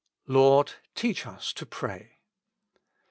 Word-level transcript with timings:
"Lord, 0.25 0.71
teach 0.95 1.27
us 1.27 1.53
to 1.53 1.63
pray." 1.63 2.21